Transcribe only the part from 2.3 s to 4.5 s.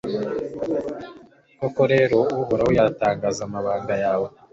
uhoraho yatangaza amabanga yawe